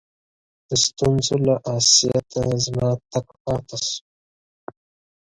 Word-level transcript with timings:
د 0.67 0.71
ستونزو 0.85 1.35
له 1.47 1.55
آسیته 1.75 2.41
زما 2.65 2.89
تګ 3.11 3.27
پاته 3.43 3.77
سو. 3.87 3.97